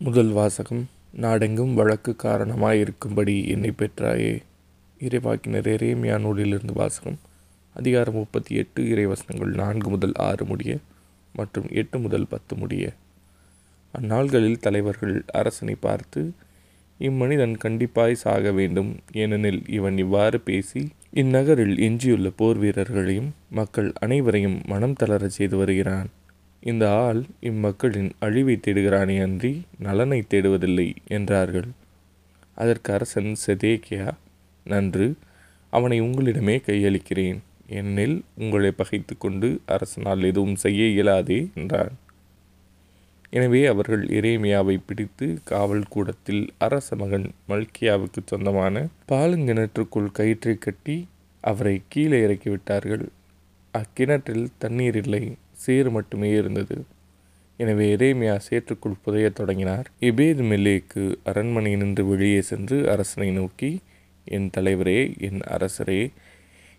[0.00, 4.42] முதல் வாசகம் நாடெங்கும் வழக்கு காரணமாக இருக்கும்படி என்னை பெற்றாயே.
[5.00, 7.18] இறைவாக்கினர் எரேமியா நூலிலிருந்து வாசகம்
[7.72, 10.78] அதிகாரம் முப்பத்தி எட்டு இறைவசனங்கள் நான்கு முதல் ஆறு முடிய
[11.32, 12.92] மற்றும் எட்டு முதல் பத்து முடிய.
[13.94, 16.32] அந்நாள்களில் தலைவர்கள் அரசனை பார்த்து
[16.98, 18.96] இம்மனிதன் கண்டிப்பாய் சாக வேண்டும்.
[19.12, 26.10] ஏனெனில் இவன் இவ்வாறு பேசி இந்நகரில் எஞ்சியுள்ள போர் வீரர்களையும் மக்கள் அனைவரையும் மனம் தளரச் செய்து வருகிறான்.
[26.70, 29.50] இந்த ஆள் இம்மக்களின் அழிவை தேடுகிறானே அன்றி
[29.86, 30.86] நலனை தேடுவதில்லை
[31.16, 31.68] என்றார்கள்.
[32.54, 34.08] அதற்கு அரசன் செதேக்கியா
[34.66, 35.06] நன்று
[35.72, 37.38] அவனை உங்களிடமே கையளிக்கிறேன்.
[37.80, 41.94] என்னில் உங்களை பகைத்து கொண்டு அரசனால் எதுவும் செய்ய இயலாதே என்றான்.
[43.30, 50.96] எனவே அவர்கள் எரேமியாவை பிடித்து காவல் கூடத்தில் அரச மகன் மல்கியாவுக்கு சொந்தமான பாலுங்கிணற்றுக்குள் கயிற்றை கட்டி
[51.44, 53.04] அவரை கீழே இறக்கிவிட்டார்கள்.
[53.74, 55.24] அக்கிணற்றில் தண்ணீர் இல்லை.
[55.90, 56.84] மட்டுமே இருந்தது.
[57.56, 59.86] எனவே எரேமியா சேற்றுக்குள் புதையத் தொடங்கினார்.
[60.00, 63.70] எபேது மெல்லேக்கு அரண்மனை நின்று வெளியே சென்று அரசனை நோக்கி
[64.24, 66.10] என் தலைவரே என் அரசரே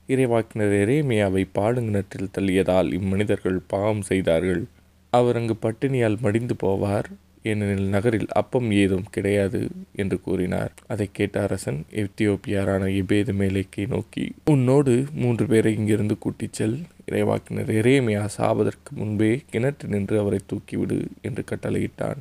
[0.07, 4.63] இறைவாக்கினர் எரேமியாவை பாடுங்கிணற்றில் தள்ளியதால் இம்மனிதர்கள் பாவம் செய்தார்கள்.
[5.09, 7.09] அவர் அங்கு பட்டினியால் மடிந்து போவார்.
[7.47, 9.61] ஏனெனில் நகரில் அப்பம் ஏதும் கிடையாது
[9.95, 10.71] என்று கூறினார்.
[10.87, 16.77] அதை கேட்ட அரசன் எத்தியோப்பியாரான எபேது மேலேக்கை நோக்கி உன்னோடு மூன்று பேரை இங்கிருந்து கூட்டிச் செல்.
[17.11, 22.19] இறைவாக்கினர் எரேமியா சாவதற்கு முன்பே கிணற்று நின்று அவரை தூக்கிவிடு என்று கட்டளையிட்டான்.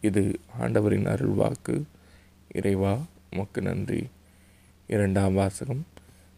[0.00, 0.22] இது
[0.60, 1.82] ஆண்டவரின் அருள்வாக்கு
[2.54, 2.92] இறைவா
[3.32, 4.02] உமக்கு நன்றி.
[4.86, 5.86] இரண்டாம் வாசகம்.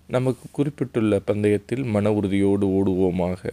[0.07, 3.51] நமக்கு குறிப்பிட்டுள்ள பந்தயத்தில் மன உறுதியோடு ஓடுவோமாக.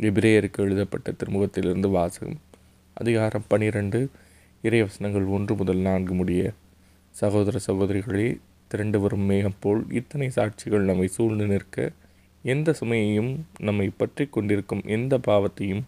[0.00, 2.38] எபிரேயருக்கு எழுதப்பட்ட திருமுகத்திலிருந்து வாசகம்.
[2.98, 3.98] அதிகாரம் பனிரெண்டு
[4.64, 6.42] இறைவசனங்கள் ஒன்று முதல் நான்கு முடிய
[7.14, 11.92] சகோதர சகோதரிகளே திரண்டு வரும் மேகம் போல் இத்தனை சாட்சிகள் நம்மை சூழ்ந்து நிற்க
[12.44, 15.84] எந்த சுமையையும் நம்மை பற்றி கொண்டிருக்கும் எந்த பாவத்தையும்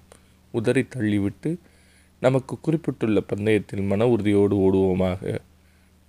[0.54, 1.50] உதறி தள்ளிவிட்டு
[2.22, 5.34] நமக்கு குறிப்பிட்டுள்ள பந்தயத்தில் மன உறுதியோடு ஓடுவோமாக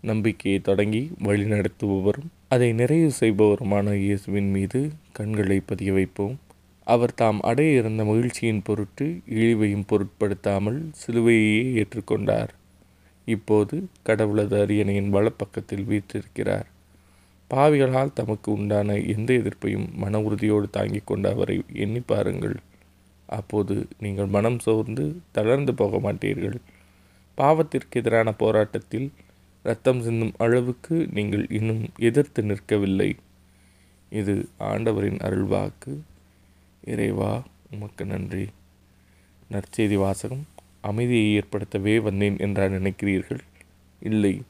[0.04, 6.38] நம்பிக்கையை தொடங்கி வழிநடத்துபவரும் அதை நிறைவு செய்பவருமான இயேசுவின் மீது கண்களை பதிய வைப்போம்.
[6.88, 12.52] அவர் தாம் அடைய இருந்த மகிழ்ச்சியின் பொருட்டு இழிவையும் பொருட்படுத்தாமல் சிலுவையையே ஏற்றுக்கொண்டார்.
[13.26, 16.68] இப்போது கடவுளது அரியணையின் வலப்பக்கத்தில் வீற்றிருக்கிறார்.
[17.50, 22.58] பாவிகளால் தமக்கு உண்டான எந்த எதிர்ப்பையும் மன உறுதியோடு தாங்கிக் கொண்ட அவரை எண்ணி பாருங்கள்.
[23.26, 26.58] அப்போது நீங்கள் மனம் சோர்ந்து தளர்ந்து போக மாட்டீர்கள்.
[27.38, 29.12] பாவத்திற்கு எதிரான போராட்டத்தில்
[29.64, 33.16] ரத்தம் சிந்தும் அளவுக்கு நீங்கள் இன்னும் எதிர்த்து நிற்கவில்லை.
[34.10, 36.00] இது ஆண்டவரின் அருள்வாக்கு.
[36.84, 38.48] இறைவா உமக்கு நன்றி.
[39.52, 40.48] நற்செய்தி வாசகம்
[40.82, 43.40] அமைதியை ஏற்படுத்தவே வந்தேன் என்றா நினைக்கிறீர்கள்?
[44.00, 44.42] இல்லை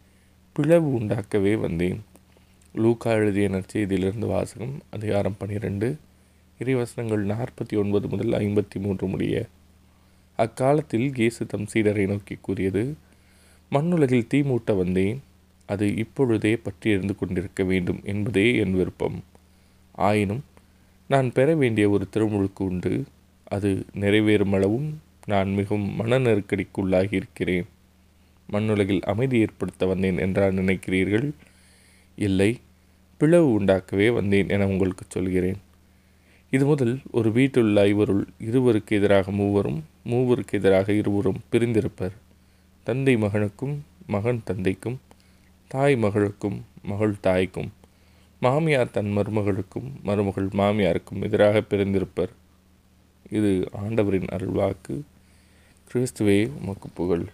[0.54, 2.00] பிளவு உண்டாக்கவே வந்தேன்.
[2.74, 5.98] லூக்கா எழுதிய நற்செய்தியிலிருந்து வாசகம் அதிகாரம் பனிரெண்டு
[6.60, 9.48] இறைவசனங்கள் நாற்பத்தி ஒன்பது முதல் ஐம்பத்தி மூன்று முடிய.
[10.36, 12.96] அக்காலத்தில் இயேசு தம் சீடரை நோக்கி கூறியது
[13.70, 15.22] மண்ணுலகில் தீ மூட்ட வந்தேன்
[15.66, 19.24] அது இப்பொழுதே பற்றி எரிந்து கொண்டிருக்க வேண்டும் என்பதே என் விருப்பம்.
[19.92, 20.44] ஆயினும்
[21.12, 22.94] நான் பெற வேண்டிய ஒரு திருமுழுக்கு உண்டு.
[23.48, 24.90] அது நிறைவேறும் அளவும்
[25.26, 27.66] நான் மிகவும் மன நெருக்கடிக்குள்ளாகி இருக்கிறேன்.
[28.50, 31.28] மண்ணுலகில் அமைதி ஏற்படுத்த வந்தேன் என்றால் நினைக்கிறீர்கள்?
[32.16, 32.52] இல்லை
[33.18, 35.60] பிளவு உண்டாக்கவே வந்தேன் என உங்களுக்கு சொல்கிறேன்.
[36.50, 42.16] இது முதல் ஒரு வீட்டுள்ள ஐவருள் இருவருக்கு எதிராக மூவரும் மூவருக்கு எதிராக இருவரும் பிரிந்திருப்பர்.
[42.84, 43.76] தந்தை மகனுக்கும்
[44.08, 44.98] மகன் தந்தைக்கும்
[45.68, 47.70] தாய் மகளுக்கும் மகள் தாய்க்கும்.
[48.42, 52.30] மாமியார் தன் மருமகளுக்கும் மருமகள் மாமியாருக்கும் எதிராக பிறந்திருப்பர்.
[53.30, 55.02] இது ஆண்டவரின் அருள்வாக்கு.
[55.94, 57.26] கிறிஸ்துவே உமக்கு புகழ்.